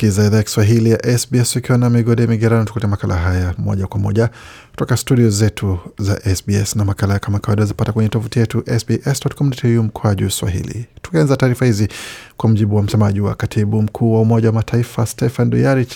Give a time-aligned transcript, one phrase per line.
[0.00, 4.00] Wasikiza idhaa ya Kiswahili ya SBS ukiwa na migode migerano, tukuletea makala haya moja kwa
[4.00, 4.30] moja
[4.70, 10.30] kutoka studio zetu za SBS, na makala kama kawaida zapata kwenye tovuti yetu sbs.com.au mkwaju
[10.30, 10.86] swahili.
[11.02, 11.88] Tukianza taarifa hizi
[12.36, 15.90] kwa mjibu wa msemaji wa katibu mkuu wa Umoja wa Mataifa Stefan Dujarric,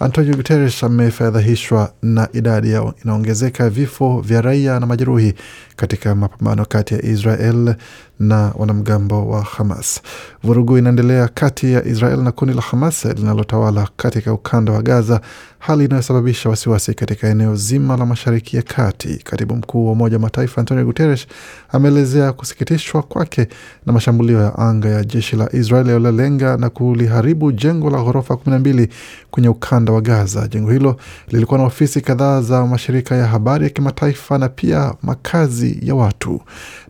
[0.00, 5.34] Antonio Guterres amefadhaishwa na idadi ya inaongezeka vifo vya raia na majeruhi
[5.76, 7.74] katika mapambano kati ya Israel
[8.20, 10.00] na wanamgambo wa Hamas.
[10.42, 15.20] Vurugu inaendelea kati ya Israel na kundi la Hamas linalotawala katika ukanda wa Gaza,
[15.58, 19.16] hali inayosababisha wasiwasi katika eneo zima la Mashariki ya Kati.
[19.24, 21.26] Katibu mkuu wa Umoja wa Mataifa Antonio Guterres
[21.72, 23.48] ameelezea kusikitishwa kwake
[23.86, 28.88] na mashambulio ya anga ya jeshi la Israel yaliyolenga na kuliharibu jengo la ghorofa 12
[29.30, 30.48] kwenye ukanda wa Gaza.
[30.48, 30.96] Jengo hilo
[31.28, 36.40] lilikuwa na ofisi kadhaa za mashirika ya habari ya kimataifa na pia makazi ya watu.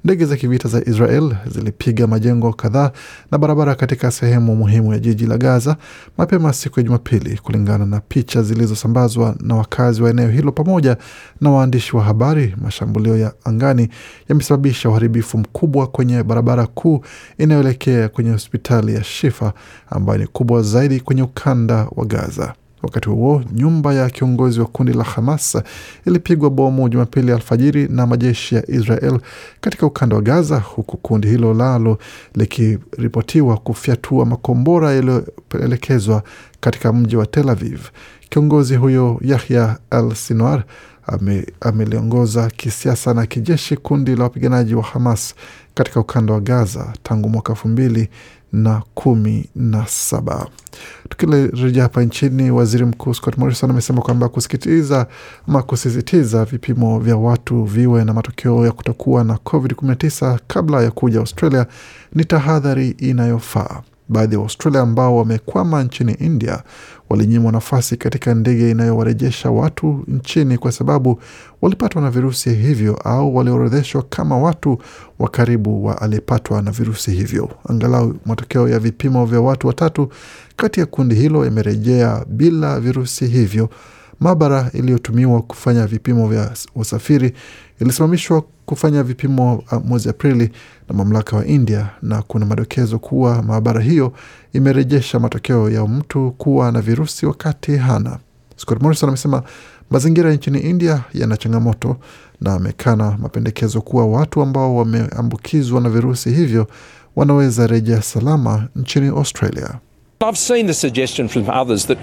[0.04, 2.90] Ndege za kivita za Israel zilipiga majengo kadhaa
[3.30, 5.76] na barabara katika sehemu muhimu ya jiji la Gaza
[6.18, 10.96] mapema siku ya Jumapili, kulingana na picha zilizosambazwa na wakazi wa eneo hilo pamoja
[11.40, 12.54] na waandishi wa habari.
[12.62, 13.88] Mashambulio ya angani
[14.28, 17.00] yamesababisha uharibifu mkubwa kwenye barabara kuu
[17.38, 19.52] inayoelekea kwenye hospitali ya Shifa
[19.90, 22.54] ambayo ni kubwa zaidi kwenye ukanda wa Gaza.
[22.82, 25.58] Wakati huo nyumba ya kiongozi wa kundi la Hamas
[26.06, 29.18] ilipigwa bomu Jumapili alfajiri na majeshi ya Israel
[29.60, 31.98] katika ukanda wa Gaza, huku kundi hilo lalo
[32.34, 36.22] likiripotiwa kufyatua makombora yaliyoelekezwa
[36.60, 37.80] katika mji wa Tel Aviv.
[38.28, 40.64] Kiongozi huyo Yahya al Sinwar
[41.60, 45.34] ameliongoza ame kisiasa na kijeshi kundi la wapiganaji wa Hamas
[45.74, 48.08] katika ukanda wa Gaza tangu mwaka elfu mbili
[48.52, 50.46] na kumi na saba.
[51.08, 55.06] Tukirejea hapa nchini, waziri mkuu Scott Morrison amesema kwamba kusikitiza
[55.48, 61.18] ama kusisitiza vipimo vya watu viwe na matokeo ya kutokuwa na COVID-19 kabla ya kuja
[61.20, 61.66] Australia
[62.14, 63.82] ni tahadhari inayofaa.
[64.08, 66.62] Baadhi ya Waustralia ambao wamekwama nchini India
[67.08, 71.20] walinyimwa nafasi katika ndege inayowarejesha watu nchini kwa sababu
[71.62, 74.78] walipatwa na virusi hivyo au waliorodheshwa kama watu
[75.18, 77.50] wa karibu wa aliyepatwa na virusi hivyo.
[77.68, 80.08] Angalau matokeo ya vipimo vya watu watatu
[80.56, 83.68] kati ya kundi hilo yamerejea bila virusi hivyo.
[84.20, 87.32] Maabara iliyotumiwa kufanya vipimo vya usafiri
[87.80, 90.50] ilisimamishwa kufanya vipimo mwezi Aprili
[90.88, 94.12] na mamlaka wa India, na kuna madokezo kuwa maabara hiyo
[94.52, 98.18] imerejesha matokeo ya mtu kuwa na virusi wakati hana.
[98.56, 99.42] Scott Morrison amesema
[99.90, 101.96] mazingira nchini India yana changamoto
[102.40, 106.66] na amekana mapendekezo kuwa watu ambao wameambukizwa na virusi hivyo
[107.16, 109.74] wanaweza rejea salama nchini Australia.
[110.20, 111.98] I've seen the suggestion from others that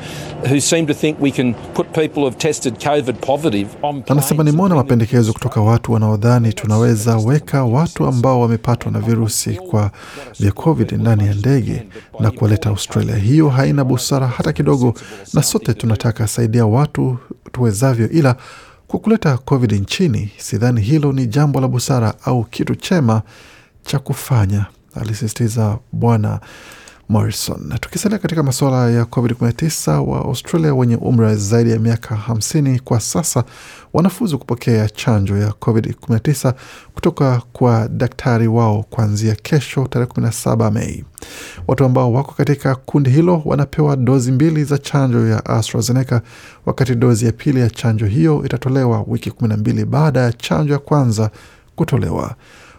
[0.47, 4.75] who seem to think we can put people who've tested COVID positive on Anasema nimeona
[4.75, 9.91] mapendekezo kutoka watu wanaodhani tunaweza weka watu ambao wamepatwa na virusi kwa
[10.39, 11.87] vya COVID ndani ya ndege
[12.19, 13.15] na kuwaleta Australia.
[13.15, 14.93] Hiyo haina busara hata kidogo,
[15.33, 17.17] na sote tunataka saidia watu
[17.51, 18.35] tuwezavyo, ila
[18.87, 23.21] kwa kuleta COVID nchini, sidhani hilo ni jambo la busara au kitu chema
[23.85, 24.65] cha kufanya,
[25.01, 26.39] alisisitiza Bwana
[27.09, 27.73] Morrison.
[27.81, 33.43] Tukisalia katika masuala ya COVID-19, wa Australia wenye umri zaidi ya miaka 50 kwa sasa
[33.93, 36.53] wanafuzu kupokea chanjo ya COVID-19
[36.93, 41.03] kutoka kwa daktari wao kuanzia kesho tarehe 17 Mei.
[41.67, 46.21] Watu ambao wako katika kundi hilo wanapewa dozi mbili za chanjo ya AstraZeneca,
[46.65, 51.31] wakati dozi ya pili ya chanjo hiyo itatolewa wiki 12 baada ya chanjo ya kwanza
[51.75, 52.35] kutolewa.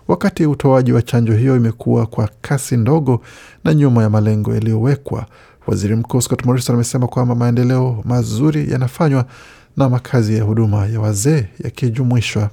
[0.08, 3.20] Wakati utoaji wa chanjo hiyo imekuwa kwa kasi ndogo
[3.64, 5.26] na nyuma ya malengo yaliyowekwa,
[5.66, 9.24] waziri mkuu Scott Morrison amesema kwamba maendeleo mazuri yanafanywa
[9.76, 12.50] na makazi ya huduma ya wazee yakijumuishwa.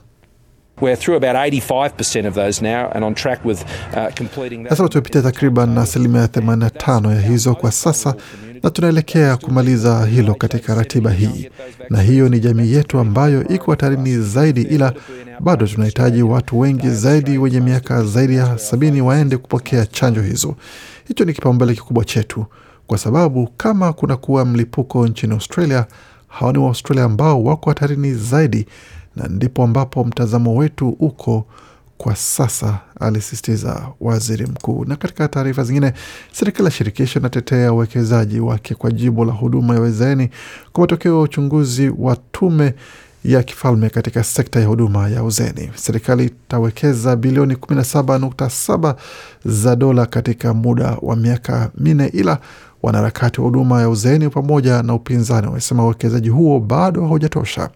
[0.81, 3.61] We're through about 85% of those now and on track with
[3.93, 4.67] uh.
[4.69, 8.15] Sasa tumepitia takriban asilimia 85 ya hizo kwa sasa
[8.63, 11.49] na tunaelekea kumaliza hilo katika ratiba hii,
[11.89, 14.93] na hiyo ni jamii yetu ambayo iko hatarini zaidi, ila
[15.39, 20.55] bado tunahitaji watu wengi zaidi wenye miaka zaidi ya sabini waende kupokea chanjo hizo.
[21.07, 22.45] Hicho ni kipaumbele kikubwa chetu,
[22.87, 25.85] kwa sababu kama kuna kuwa mlipuko nchini Australia,
[26.27, 28.65] hawa ni Waaustralia ambao wako hatarini zaidi,
[29.15, 31.45] na ndipo ambapo mtazamo wetu uko
[31.97, 34.85] kwa sasa, alisisitiza waziri mkuu.
[34.85, 35.93] Na katika taarifa zingine,
[36.31, 40.29] serikali ya shirikisho inatetea uwekezaji wake kwa jimbo la huduma ya wezeni
[40.73, 42.73] kwa matokeo ya uchunguzi wa tume
[43.25, 45.71] ya kifalme katika sekta ya huduma ya uzeni.
[45.75, 48.95] Serikali itawekeza bilioni 17.7
[49.45, 52.39] za dola katika muda wa miaka minne, ila
[52.83, 57.69] wanaharakati wa huduma ya uzeni pamoja na upinzani wamesema uwekezaji huo bado haujatosha.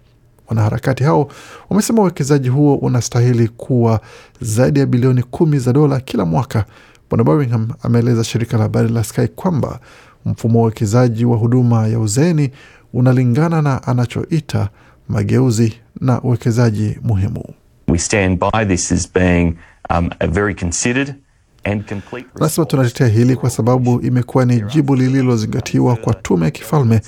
[0.47, 1.27] Wanaharakati hao
[1.69, 4.01] wamesema uwekezaji huo unastahili kuwa
[4.41, 6.65] zaidi ya bilioni kumi za dola kila mwaka.
[7.09, 9.79] Bwana Birmingham ameeleza shirika la habari la Sky kwamba
[10.25, 12.51] mfumo wa uwekezaji wa huduma ya uzeeni
[12.93, 14.69] unalingana na anachoita
[15.09, 17.43] mageuzi na uwekezaji muhimu.
[17.87, 19.53] We stand by this as being
[19.89, 21.15] um, a very considered
[21.63, 27.01] and complete Anasema tunatetea hili kwa sababu imekuwa ni jibu lililozingatiwa kwa tume ya kifalme.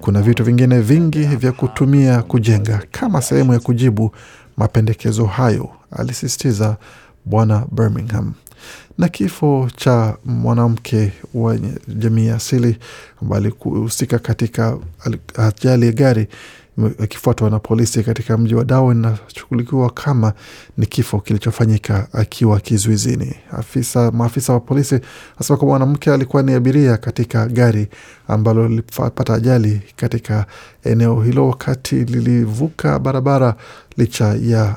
[0.00, 4.12] Kuna vitu vingine vingi vya kutumia kujenga kama sehemu ya kujibu
[4.56, 6.76] mapendekezo hayo, alisisitiza
[7.24, 8.32] Bwana Birmingham.
[8.98, 11.58] Na kifo cha mwanamke wa
[11.88, 12.78] jamii asili
[13.22, 14.78] ambaye alihusika katika
[15.36, 16.28] ajali ya gari
[17.02, 20.32] akifuatwa na polisi katika mji wa Darwin inachukuliwa kama
[20.78, 23.34] ni kifo kilichofanyika akiwa kizuizini.
[23.52, 25.00] Afisa, maafisa wa polisi
[25.38, 27.88] asema kwamba mwanamke alikuwa ni abiria katika gari
[28.28, 30.46] ambalo lilipata ajali katika
[30.84, 33.54] eneo hilo wakati lilivuka barabara
[33.96, 34.76] licha ya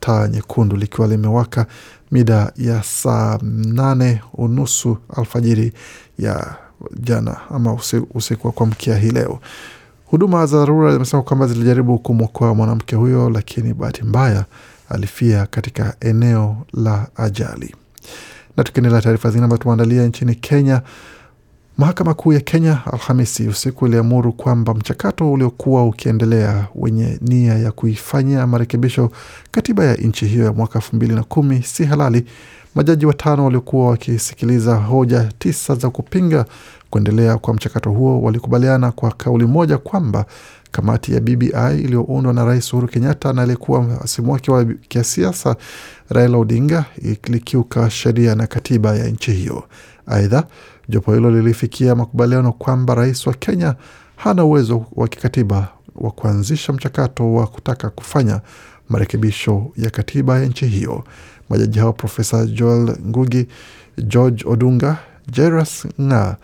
[0.00, 1.66] taa nyekundu likiwa limewaka
[2.12, 5.72] mida ya saa nane unusu alfajiri
[6.18, 6.54] ya
[7.00, 7.78] jana ama
[8.14, 9.40] usiku wa kuamkia hii leo.
[10.14, 14.44] Huduma za dharura zimesema kwamba zilijaribu kumwokoa mwanamke huyo, lakini bahati mbaya
[14.88, 17.74] alifia katika eneo la ajali.
[18.56, 20.82] Na tukiendelea taarifa zingine ambazo tumeandalia nchini Kenya,
[21.78, 28.46] mahakama kuu ya Kenya Alhamisi usiku iliamuru kwamba mchakato uliokuwa ukiendelea wenye nia ya kuifanyia
[28.46, 29.10] marekebisho
[29.50, 32.24] katiba ya nchi hiyo ya mwaka elfu mbili na kumi si halali.
[32.74, 36.46] Majaji watano waliokuwa wakisikiliza hoja tisa za kupinga
[36.94, 40.24] kuendelea kwa mchakato huo walikubaliana kwa kauli moja kwamba
[40.70, 45.56] kamati ya BBI iliyoundwa na Rais Uhuru Kenyatta na aliyekuwa hasimu wake wa kisiasa
[46.08, 49.64] Raila Odinga ilikiuka sheria na katiba ya nchi hiyo.
[50.06, 50.44] Aidha,
[50.88, 53.74] jopo hilo lilifikia makubaliano kwamba rais wa Kenya
[54.16, 58.40] hana uwezo wa kikatiba wa kuanzisha mchakato wa kutaka kufanya
[58.88, 61.04] marekebisho ya katiba ya nchi hiyo.
[61.50, 63.46] Majaji hao Profesa Joel Ngugi,
[63.98, 64.98] George Odunga,
[65.32, 66.36] Jairus Nga,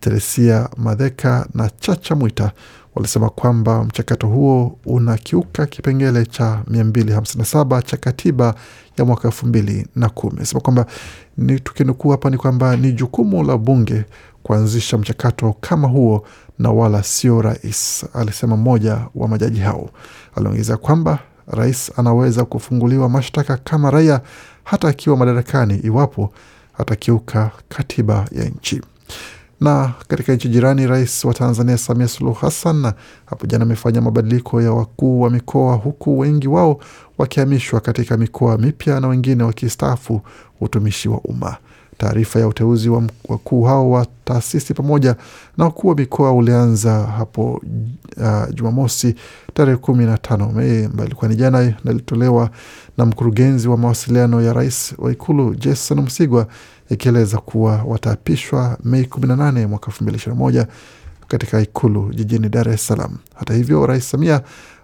[0.00, 2.52] Teresia Madheka na Chacha Mwita
[2.94, 8.54] walisema kwamba mchakato huo unakiuka kipengele cha 257 cha katiba
[8.98, 10.46] ya mwaka elfu mbili na kumi.
[10.46, 10.86] Sema kwamba
[11.64, 14.04] tukinukuu hapa ni kwamba ni jukumu la bunge
[14.42, 16.26] kuanzisha mchakato kama huo
[16.58, 19.90] na wala sio rais, alisema mmoja wa majaji hao.
[20.36, 24.20] Aliongeza kwamba rais anaweza kufunguliwa mashtaka kama raia
[24.64, 26.32] hata akiwa madarakani iwapo
[26.78, 28.80] atakiuka katiba ya nchi.
[29.60, 32.92] Na katika nchi jirani, rais wa Tanzania Samia Suluhu Hassan
[33.26, 36.80] hapo jana amefanya mabadiliko ya wakuu wa mikoa, huku wengi wao
[37.18, 40.20] wakihamishwa katika mikoa mipya na wengine wakistaafu
[40.60, 41.56] utumishi wa umma.
[42.00, 45.16] Taarifa ya uteuzi wa wakuu hao wa taasisi pamoja
[45.56, 47.62] na wakuu wa mikoa ulianza hapo
[48.16, 49.14] uh, Jumamosi
[49.54, 52.50] tarehe kumi na tano Mei ambayo ilikuwa ni jana, na
[52.98, 56.46] na mkurugenzi wa mawasiliano ya rais wa Ikulu Jason Msigwa
[56.90, 60.66] ikieleza kuwa wataapishwa Mei 18 mwaka 2021
[61.28, 63.16] katika Ikulu jijini Dar es Salaam.
[63.34, 64.40] Hata hivyo, Rais Samia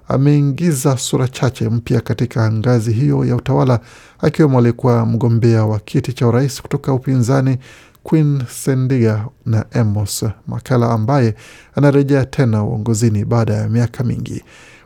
[0.08, 3.80] ameingiza sura chache mpya katika ngazi hiyo ya utawala,
[4.18, 7.58] akiwemo aliyekuwa mgombea wa kiti cha urais kutoka upinzani
[8.02, 11.34] Queen Sendiga na Amos Makala ambaye
[11.74, 14.44] anarejea tena uongozini baada ya miaka mingi.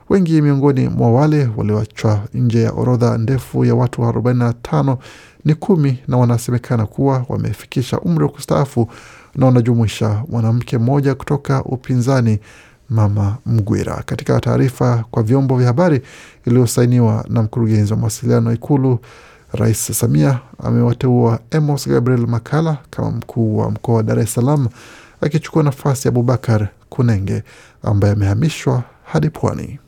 [0.09, 4.97] Wengi miongoni mwa wale walioachwa nje ya orodha ndefu ya watu 45
[5.45, 8.89] ni kumi na wanasemekana kuwa wamefikisha umri wa kustaafu
[9.35, 12.39] na wanajumuisha mwanamke mmoja kutoka upinzani
[12.91, 14.03] Mama Mgwira.
[14.07, 16.03] Katika taarifa kwa vyombo vya habari
[16.47, 18.99] iliyosainiwa na mkurugenzi wa mawasiliano Ikulu,
[19.53, 24.69] Rais Samia amewateua Amos Gabriel Makala kama mkuu wa mkoa wa Dar es Salaam
[25.21, 27.43] akichukua nafasi ya Abubakar Kunenge
[27.83, 29.79] ambaye amehamishwa hadi Pwani.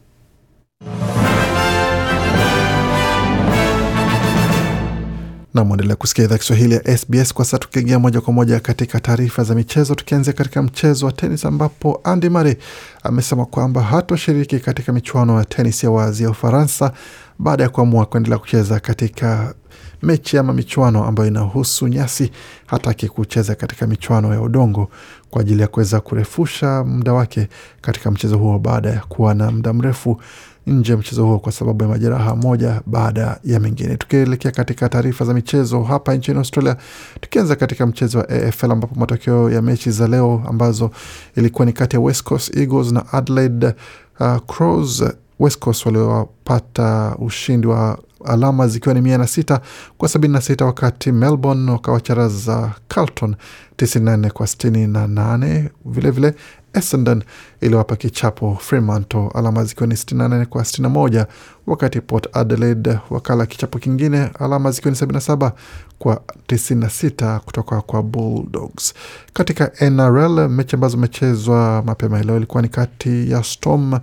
[5.55, 7.35] Na mwendelea kusikia idhaa Kiswahili ya SBS.
[7.35, 11.45] Kwa sasa tukiingia moja kwa moja katika taarifa za michezo, tukianzia katika mchezo wa tenis
[11.45, 12.57] ambapo Andy Murray
[13.03, 16.93] amesema kwamba hatoshiriki katika michuano ya tenis ya wazi ya Ufaransa
[17.39, 19.55] baada ya kuamua kuendelea kucheza katika
[20.03, 22.31] mechi ama michuano ambayo inahusu nyasi.
[22.67, 24.89] Hataki kucheza katika michuano ya udongo
[25.31, 27.49] kwa ajili ya kuweza kurefusha muda wake
[27.81, 30.21] katika mchezo huo baada ya kuwa na muda mrefu
[30.67, 33.97] nje ya mchezo huo kwa sababu ya majeraha moja baada ya mengine.
[33.97, 36.77] Tukielekea katika taarifa za michezo hapa nchini Australia,
[37.21, 40.91] tukianza katika mchezo wa AFL ambapo matokeo ya mechi za leo ambazo
[41.37, 43.75] ilikuwa ni kati ya West Coast Eagles na Adelaide
[44.21, 45.05] uh, Crows
[45.41, 49.61] West Coast waliopata ushindi wa alama zikiwa ni mia na sita
[49.99, 53.35] kwa sabini na sita wakati Melbourne wakawacharaza Carlton
[53.77, 56.35] 94 kwa sitini na nane vilevile
[56.75, 57.23] Essendon
[57.61, 61.27] iliwapa kichapo Fremantle alama zikiwa ni 68 kwa 61,
[61.67, 65.53] wakati Port Adelaide wakala kichapo kingine alama zikiwa ni 77
[65.99, 68.95] kwa 96 kutoka kwa Bulldogs.
[69.33, 73.99] Katika NRL mechi ambazo zimechezwa mapema leo ilikuwa ni kati ya Storm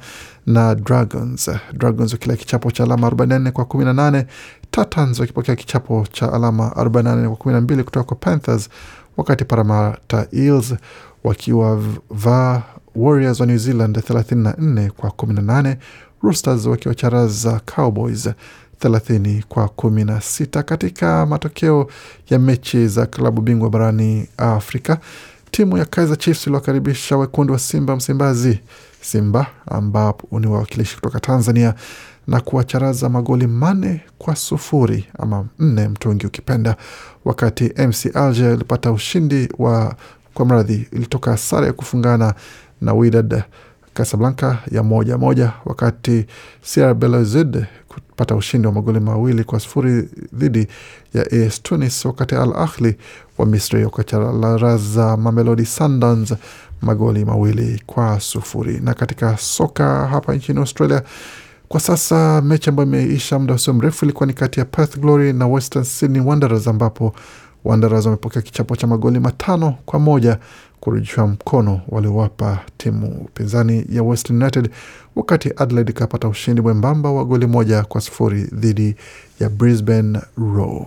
[0.45, 4.25] na Dragons, Dragons wakila kichapo cha alama 44 kwa 18,
[4.71, 8.69] Titans wakipokea kichapo cha alama 48 kwa 12 kutoka kwa Panthers,
[9.19, 10.73] wakati Parramatta Eels
[11.23, 12.61] wakiwavaa
[12.95, 15.75] Warriors wa New Zealand 34 kwa 18,
[16.23, 18.29] Roosters wakiwacharaza Cowboys
[18.81, 20.63] 30 kwa 16.
[20.63, 21.87] Katika matokeo
[22.29, 24.97] ya mechi za klabu bingwa barani Afrika,
[25.51, 28.59] timu ya Kaizer Chiefs iliwakaribisha wekundu wa Simba Msimbazi,
[29.01, 31.73] Simba ambapo ni wawakilishi kutoka Tanzania
[32.29, 36.75] na kuwacharaza magoli manne kwa sufuri ama nne mtungi ukipenda,
[37.25, 39.95] wakati MC Alger ilipata ushindi wa
[40.33, 42.33] kwa mradhi ilitoka sare ya kufungana
[42.81, 43.43] na Wydad
[43.93, 46.25] Casablanca ya moja moja, wakati
[46.73, 50.67] CR Belouizdad kupata ushindi wa magoli mawili kwa sufuri dhidi
[51.13, 52.95] ya AS Tunis, wakati Al Ahli
[53.37, 56.33] wa Misri wakacharaza Mamelodi Sundowns
[56.81, 58.79] magoli mawili kwa sufuri.
[58.83, 61.01] Na katika soka hapa nchini Australia
[61.69, 65.47] kwa sasa mechi ambayo imeisha muda usio mrefu ilikuwa ni kati ya Perth Glory na
[65.47, 67.13] Western Sydney Wanderers ambapo
[67.65, 70.37] Wanderers wamepokea kichapo cha magoli matano kwa moja
[70.79, 74.69] kurejeshwa mkono waliowapa timu pinzani ya Western United,
[75.15, 78.95] wakati Adelaide ikapata ushindi mwembamba wa goli moja kwa sifuri dhidi
[79.39, 80.85] ya Brisbane Roar.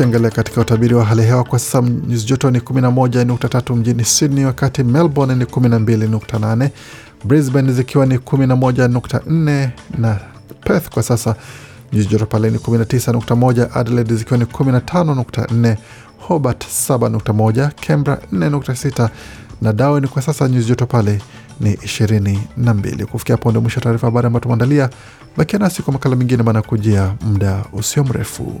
[0.00, 4.84] Tukiangalia katika utabiri wa hali hewa kwa sasa, nyuzi joto ni 11.3 mjini Sydney, wakati
[4.84, 6.68] Melbourne ni 12.8,
[7.24, 10.18] Brisbane zikiwa ni 11.4 na
[10.64, 11.34] Perth kwa sasa
[11.92, 15.76] nyuzi joto pale ni 19.1, Adelaide zikiwa ni 15.4,
[16.18, 19.08] Hobart 7.1, Canberra 4.6
[19.62, 21.20] na Darwin kwa sasa nyuzi joto pale
[21.60, 23.04] ni 22.
[23.04, 24.90] Kufikia hapo ndio mwisho wa taarifa habari ambayo tumeandalia.
[25.36, 28.60] Bakia nasi kwa makala mengine manakujia muda usio mrefu.